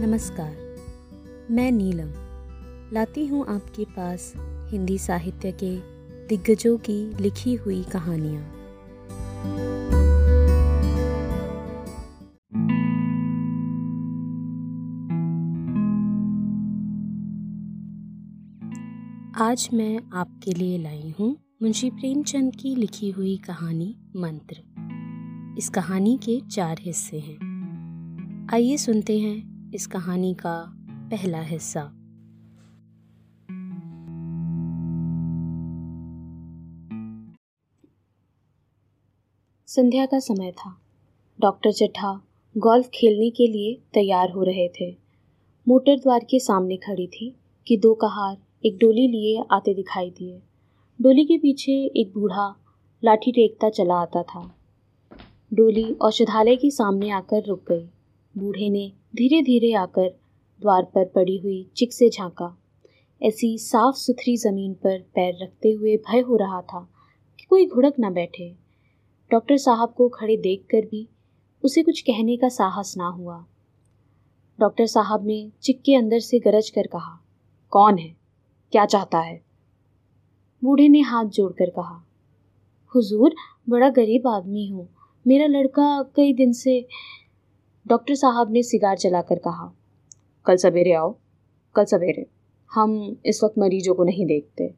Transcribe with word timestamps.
नमस्कार। 0.00 1.48
मैं 1.50 1.72
नीलम। 1.72 2.10
लाती 2.92 3.26
हूँ 3.26 3.46
आपके 3.48 3.84
पास 3.84 4.32
हिंदी 4.70 4.98
साहित्य 4.98 5.52
के 5.52 5.76
दिग्गजों 6.26 6.78
की 6.78 7.22
लिखी 7.22 7.54
हुई 7.54 7.82
कहानियाँ। 7.82 8.42
आज 19.46 19.70
मैं 19.74 20.00
आपके 20.12 20.52
लिए 20.52 20.78
लाई 20.78 21.14
हूँ 21.20 21.36
मुंशी 21.62 21.90
प्रेमचंद 21.90 22.56
की 22.56 22.76
लिखी 22.76 23.10
हुई 23.10 23.36
कहानी 23.36 23.96
मंत्र। 24.16 24.56
इस 25.58 25.68
कहानी 25.68 26.16
के 26.16 26.40
चार 26.40 26.78
हिस्से 26.80 27.18
हैं। 27.18 28.48
आइए 28.52 28.76
सुनते 28.76 29.18
हैं 29.18 29.57
इस 29.74 29.86
कहानी 29.86 30.34
का 30.34 30.72
पहला 31.10 31.40
हिस्सा। 31.40 31.82
संध्या 39.66 40.06
का 40.06 40.18
समय 40.18 40.52
था। 40.52 40.80
डॉक्टर 41.40 41.72
चड्ढा 41.72 42.20
गोल्फ 42.56 42.90
खेलने 42.94 43.30
के 43.30 43.46
लिए 43.46 43.82
तैयार 43.94 44.30
हो 44.30 44.42
रहे 44.42 44.68
थे। 44.68 44.96
मोटर 45.68 45.98
द्वार 45.98 46.20
के 46.30 46.38
सामने 46.38 46.76
खड़ी 46.76 47.06
थी 47.06 47.36
कि 47.66 47.76
दो 47.76 47.94
कहार 47.94 48.36
एक 48.66 48.76
डोली 48.76 49.08
लिए 49.08 49.44
आते 49.50 49.74
दिखाई 49.74 50.10
दिए। 50.10 50.42
डोली 51.02 51.24
के 51.24 51.38
पीछे 51.38 51.72
एक 51.72 52.12
बूढ़ा 52.18 52.54
लाठी 53.04 53.32
टेकता 53.32 53.70
चला 53.70 53.94
आता 53.94 54.22
था। 54.22 54.56
डोली 55.54 55.94
औषधालय 55.94 56.56
के 56.56 56.70
सामने 56.70 57.10
आकर 57.10 57.44
रुक 57.44 57.62
गई। 57.68 57.90
बूढ़े 58.38 58.70
ने 58.70 58.92
धीरे 59.14 59.40
धीरे 59.42 59.72
आकर 59.72 60.08
द्वार 60.60 60.82
पर 60.84 61.04
पड़ी 61.04 61.36
हुई 61.38 61.70
चिक 61.76 61.92
से 61.92 62.08
झांका। 62.08 62.46
ऐसी 63.20 63.56
साफ़ 63.58 63.94
सुथरी 63.94 64.36
ज़मीन 64.36 64.74
पर 64.74 64.98
पैर 65.14 65.38
रखते 65.42 65.70
हुए 65.72 65.96
भय 65.96 66.20
हो 66.20 66.36
रहा 66.36 66.60
था 66.62 66.80
कि 67.38 67.46
कोई 67.50 67.66
घुड़क 67.66 67.94
न 68.00 68.12
बैठे। 68.12 68.48
डॉक्टर 69.30 69.56
साहब 69.56 69.94
को 69.96 70.08
खड़े 70.08 70.36
देखकर 70.36 70.86
भी 70.86 71.06
उसे 71.62 71.82
कुछ 71.82 72.00
कहने 72.00 72.36
का 72.36 72.48
साहस 72.48 72.94
ना 72.98 73.06
हुआ। 73.08 73.44
डॉक्टर 74.58 74.86
साहब 74.86 75.26
ने 75.26 75.40
चिक 75.62 75.82
के 75.82 75.94
अंदर 75.94 76.20
से 76.20 76.38
गरज 76.38 76.70
कर 76.70 76.86
कहा, 76.86 77.18
कौन 77.72 77.98
है? 77.98 78.14
क्या 78.72 78.86
चाहता 78.86 79.18
है? 79.18 79.40
बूढ़े 80.62 80.88
ने 80.88 81.00
हाथ 81.00 81.24
जोड़कर 81.24 81.70
कहा, 81.70 82.02
हुजूर, 82.94 83.34
बड़ा 83.68 83.88
गरीब 83.88 84.28
आदमी 84.28 84.68
हूँ। 84.68 84.88
मेरा 85.26 85.46
लड़का 85.46 86.02
कई 86.16 86.32
दिन 86.32 86.52
से 86.52 86.80
डॉक्टर 87.90 88.14
साहब 88.14 88.50
ने 88.50 88.62
सिगार 88.62 88.96
चलाकर 88.96 89.38
कहा, 89.38 89.72
कल 90.46 90.56
सवेरे 90.56 90.92
आओ, 90.92 91.16
कल 91.74 91.84
सवेरे। 91.84 92.26
हम 92.74 93.16
इस 93.26 93.44
वक्त 93.44 93.58
मरीजों 93.58 93.94
को 93.94 94.04
नहीं 94.04 94.26
देखते। 94.26 94.74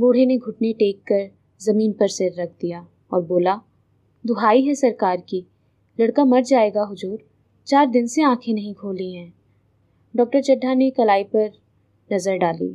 बूढ़े 0.00 0.26
ने 0.26 0.38
घुटने 0.38 0.72
टेक 0.72 1.02
कर 1.02 1.30
ज़मीन 1.62 1.92
पर 1.92 2.08
सिर 2.08 2.40
रख 2.40 2.48
दिया 2.48 2.86
और 3.12 3.22
बोला, 3.22 3.60
दुहाई 4.26 4.62
है 4.62 4.74
सरकार 4.74 5.16
की। 5.16 5.46
लड़का 6.00 6.24
मर 6.24 6.42
जाएगा, 6.42 6.82
हुजूर। 6.82 7.18
चार 7.66 7.86
दिन 7.86 8.06
से 8.06 8.22
आँखें 8.22 8.54
नहीं 8.54 8.74
खोली 8.74 9.14
हैं। 9.14 9.34
डॉक्टर 10.16 10.40
चड्ढा 10.40 10.74
ने 10.74 10.90
कलाई 10.90 11.24
पर 11.24 11.50
नज़र 12.12 12.36
डाली। 12.36 12.74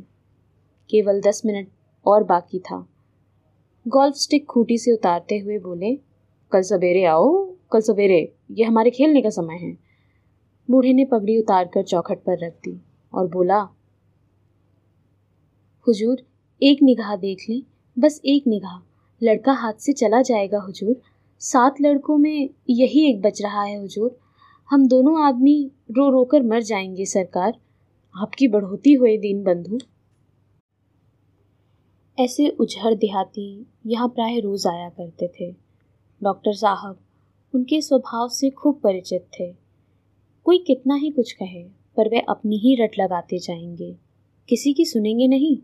केवल 0.90 1.20
दस 1.20 1.42
मिनट 1.46 1.68
और 2.06 2.24
बाकी 2.24 2.58
था। 2.58 2.88
गोल्फ 3.88 4.14
स्टिक 4.14 4.46
खूटी 4.46 4.78
से 4.78 4.92
उतारते 4.92 5.38
हुए 5.38 5.58
बोले, 5.58 5.94
कल 6.52 6.62
सवेरे 6.62 7.04
आओ 7.04 7.45
कल 7.72 7.80
सवेरे, 7.80 8.34
ये 8.50 8.64
हमारे 8.64 8.90
खेलने 8.90 9.22
का 9.22 9.30
समय 9.30 9.54
है। 9.54 9.78
बूढ़े 10.70 10.92
ने 10.92 11.04
पगड़ी 11.04 11.38
उतार 11.38 11.64
कर 11.64 11.82
चौखट 11.82 12.18
पर 12.18 12.46
रख 12.46 12.52
दी 12.52 12.80
और 13.14 13.28
बोला, 13.28 13.68
हुजूर, 15.86 16.22
एक 16.62 16.78
निगाह 16.82 17.16
देख 17.16 17.38
लें, 17.50 17.62
बस 17.98 18.20
एक 18.24 18.46
निगाह। 18.46 18.82
लड़का 19.22 19.52
हाथ 19.52 19.72
से 19.72 19.92
चला 19.92 20.22
जाएगा, 20.22 20.58
हुजूर। 20.58 21.00
सात 21.38 21.74
लड़कों 21.80 22.16
में 22.18 22.50
यही 22.70 23.10
एक 23.10 23.22
बच 23.22 23.42
रहा 23.42 23.62
है, 23.62 23.80
हुजूर। 23.80 24.18
हम 24.70 24.88
दोनों 24.88 25.24
आदमी 25.24 25.70
रो 25.90 26.10
रो 26.10 26.24
कर 26.24 26.42
मर 26.42 26.62
जाएँगे, 26.62 27.04
सरकार। 27.04 27.58
आपकी 28.14 28.48
बढ़ोती 28.48 28.92
हुए 28.92 29.18
दीन 29.18 29.44
बंधु। 29.44 29.78
ऐसे 32.18 32.48
उजहर 32.48 32.94
देहाती 32.94 33.66
यहाँ 33.86 34.08
प्राय 34.08 34.40
रोज 34.40 34.66
आया 34.66 34.88
करते 34.88 35.28
थे। 35.28 35.52
डॉक्टर 36.22 36.52
साहब 36.52 36.98
उनके 37.56 37.80
स्वभाव 37.80 38.28
से 38.28 38.50
खूब 38.50 38.80
परिचित 38.80 39.26
थे। 39.40 39.54
कोई 40.44 40.58
कितना 40.58 40.94
ही 40.94 41.10
कुछ 41.10 41.32
कहे, 41.32 41.64
पर 41.64 42.08
वे 42.08 42.20
अपनी 42.20 42.56
ही 42.56 42.74
रट 42.74 42.90
लगाते 42.98 43.38
जाएँगे। 43.38 43.96
किसी 44.48 44.72
की 44.72 44.84
सुनेंगे 44.84 45.28
नहीं। 45.28 45.56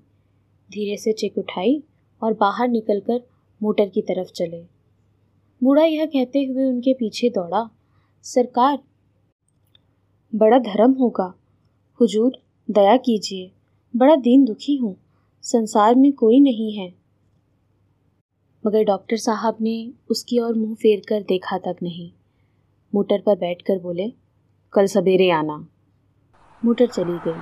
धीरे 0.72 0.96
से 0.96 1.12
चेक 1.12 1.38
उठाई 1.38 1.82
और 2.22 2.34
बाहर 2.34 2.68
निकलकर 2.68 3.22
मोटर 3.62 3.88
की 3.88 4.02
तरफ़ 4.02 4.28
चले। 4.28 4.62
बूढ़ा 5.64 5.84
यह 5.84 6.06
कहते 6.06 6.44
हुए 6.44 6.64
उनके 6.64 6.94
पीछे 6.94 7.30
दौड़ा, 7.30 7.70
सरकार, 8.22 8.78
बड़ा 10.34 10.58
धर्म 10.58 10.92
होगा। 10.92 11.34
हुजूर, 12.00 12.32
दया 12.70 12.96
कीजिए, 12.96 13.50
बड़ा 13.96 14.16
दीन 14.16 14.44
दुखी 14.44 14.76
हूँ, 14.76 14.96
संसार 15.42 15.94
में 15.94 16.12
कोई 16.12 16.40
नहीं 16.40 16.72
है। 16.72 17.01
मगर 18.66 18.84
डॉक्टर 18.84 19.16
साहब 19.16 19.56
ने 19.60 19.92
उसकी 20.10 20.38
ओर 20.38 20.54
मुँह 20.54 20.74
फेर 20.74 21.02
कर 21.08 21.22
देखा 21.22 21.58
तक 21.58 21.76
नहीं। 21.82 22.12
मोटर 22.94 23.20
पर 23.20 23.36
बैठकर 23.36 23.78
बोले, 23.78 24.12
कल 24.72 24.86
सवेरे 24.86 25.30
आना। 25.30 25.68
मोटर 26.64 26.86
चली 26.86 27.18
गई। 27.18 27.40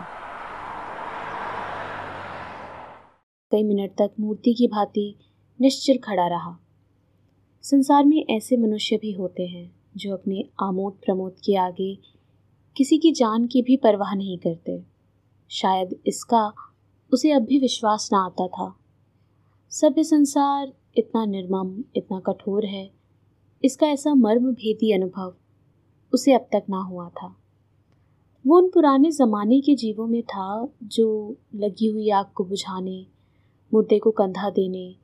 कई 3.50 3.62
मिनट 3.62 3.90
तक 3.90 4.10
मूर्ति 4.20 4.54
की 4.54 4.68
भांति 4.68 5.14
निश्चल 5.60 5.98
खड़ा 5.98 6.26
रहा। 6.26 6.58
संसार 7.62 8.04
में 8.04 8.26
ऐसे 8.30 8.56
मनुष्य 8.56 8.96
भी 8.96 9.12
होते 9.12 9.46
हैं, 9.46 9.76
जो 9.96 10.12
अपने 10.12 10.44
आमोद 10.62 10.92
प्रमोद 10.92 11.32
के 11.32 11.56
आगे 11.56 11.98
किसी 12.76 12.98
की 12.98 13.12
जान 13.12 13.46
की 13.46 13.62
भी 13.62 13.76
परवाह 13.76 14.14
नहीं 14.14 14.38
करते। 14.38 14.82
शायद 15.48 15.96
इसका, 16.06 16.52
उसे 17.12 17.32
अब 17.32 17.42
भी 17.42 17.58
विश्वास 17.58 18.10
ना 18.12 18.18
आता 18.26 18.48
था। 18.48 18.76
सभ्य 19.70 20.04
संसार 20.04 20.72
इतना 20.96 21.24
निर्मम, 21.24 21.84
इतना 21.96 22.20
कठोर 22.20 22.66
है। 22.66 22.90
इसका 23.64 23.86
ऐसा 23.86 24.14
मर्म 24.14 24.52
भेदी 24.52 24.92
अनुभव, 24.92 25.34
उसे 26.14 26.32
अब 26.32 26.48
तक 26.52 26.62
ना 26.70 26.78
हुआ 26.78 27.08
था। 27.08 27.36
वो 28.46 28.56
उन 28.56 28.68
पुराने 28.68 29.10
ज़माने 29.10 29.60
के 29.60 29.74
जीवों 29.74 30.06
में 30.06 30.22
था, 30.22 30.68
जो 30.82 31.36
लगी 31.54 31.86
हुई 31.86 32.10
आग 32.10 32.26
को 32.34 32.44
बुझाने, 32.44 33.06
मुर्दे 33.74 33.98
को 33.98 34.10
कंधा 34.10 34.50
देने, 34.50 34.96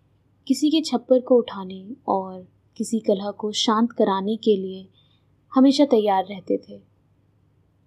किसी 0.46 0.70
के 0.70 0.80
छप्पर 0.80 1.20
को 1.20 1.36
उठाने 1.36 1.96
और 2.08 2.48
किसी 2.76 3.00
कलह 3.00 3.30
को 3.30 3.52
शांत 3.52 3.92
कराने 3.92 4.36
के 4.36 4.56
लिए 4.56 4.88
हमेशा 5.54 5.84
तैयार 5.84 6.24
रहते 6.24 6.62
थे। 6.68 6.80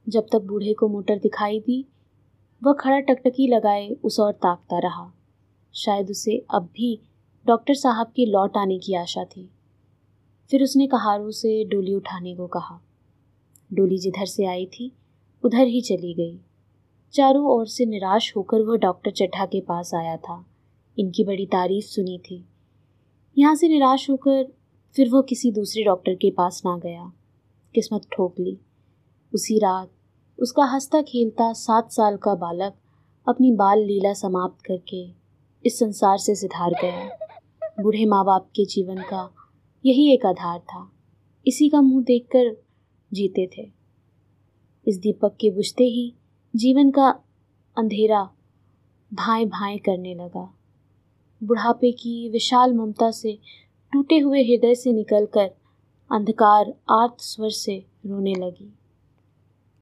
जब 0.09 0.25
तक 0.31 0.39
बूढ़े 0.39 0.73
को 0.73 0.87
मोटर 0.87 1.17
दिखाई 1.17 1.59
दी, 1.59 1.85
वह 2.63 2.73
खड़ा 2.73 2.99
टकटकी 2.99 3.47
लगाए 3.47 3.89
उस 3.89 4.19
और 4.19 4.31
ताकता 4.31 4.79
रहा। 4.79 5.13
शायद 5.75 6.09
उसे 6.09 6.45
अब 6.53 6.63
भी 6.63 7.01
डॉक्टर 7.45 7.73
साहब 7.73 8.07
के 8.07 8.25
लौट 8.25 8.57
आने 8.57 8.79
की 8.79 8.93
आशा 8.93 9.23
थी। 9.23 9.49
फिर 10.51 10.63
उसने 10.63 10.87
कहारों 10.87 11.31
से 11.31 11.65
डोली 11.65 11.93
उठाने 11.93 12.35
को 12.35 12.47
कहा। 12.47 12.81
डोली 13.73 13.97
जिधर 13.97 14.25
से 14.25 14.45
आई 14.45 14.65
थी, 14.65 14.91
उधर 15.45 15.67
ही 15.67 15.81
चली 15.81 16.13
गई। 16.13 16.39
चारों 17.13 17.45
ओर 17.45 17.67
से 17.67 17.85
निराश 17.85 18.33
होकर 18.37 18.61
वह 18.61 18.77
डॉक्टर 18.77 19.11
चड्ढा 19.11 19.45
के 19.45 19.61
पास 19.61 19.93
आया 19.93 20.17
था। 20.17 20.45
इनकी 20.99 21.23
बड़ी 21.23 21.45
तारीफ़ 21.45 21.85
सुनी 21.85 22.17
थी। 22.17 22.45
यहाँ 23.37 23.55
से 23.55 23.67
निराश 23.67 24.09
होकर 24.09 24.53
फिर 24.95 25.09
वह 25.09 25.21
किसी 25.21 25.51
दूसरे 25.51 25.83
डॉक्टर 25.83 26.15
के 26.15 26.31
पास 26.31 26.61
ना 26.65 26.77
गया। 26.77 27.13
किस्मत 27.75 28.01
ठोक 28.11 28.39
ली। 28.39 28.59
उसी 29.33 29.59
रात 29.59 29.91
उसका 30.39 30.63
हंसता 30.63 31.01
खेलता 31.01 31.53
सात 31.53 31.91
साल 31.91 32.17
का 32.17 32.35
बालक 32.35 32.73
अपनी 33.27 33.51
बाल 33.51 33.79
लीला 33.79 34.13
समाप्त 34.13 34.65
करके 34.65 35.09
इस 35.65 35.79
संसार 35.79 36.17
से 36.17 36.35
सिधार 36.35 36.71
गया। 36.81 37.28
बूढ़े 37.79 38.05
माँ 38.05 38.25
बाप 38.25 38.49
के 38.55 38.65
जीवन 38.65 38.97
का 38.97 39.35
यही 39.85 40.13
एक 40.13 40.25
आधार 40.25 40.59
था। 40.59 40.91
इसी 41.47 41.69
का 41.69 41.81
मुँह 41.81 42.03
देखकर 42.03 42.63
जीते 43.13 43.49
थे। 43.57 43.71
इस 44.87 44.97
दीपक 44.97 45.37
के 45.41 45.49
बुझते 45.49 45.83
ही 45.83 46.15
जीवन 46.55 46.91
का 46.91 47.09
अंधेरा 47.77 48.29
भाए 49.13 49.45
भाए 49.45 49.77
करने 49.77 50.15
लगा। 50.15 50.53
बुढ़ापे 51.43 51.91
की 51.91 52.29
विशाल 52.29 52.73
ममता 52.73 53.11
से 53.11 53.39
टूटे 53.93 54.19
हुए 54.19 54.43
हृदय 54.43 54.75
से 54.75 54.93
निकलकर 54.93 55.51
अंधकार 56.11 56.73
आर्त 56.89 57.17
स्वर 57.19 57.49
से 57.49 57.85
रोने 58.05 58.33
लगी। 58.33 58.78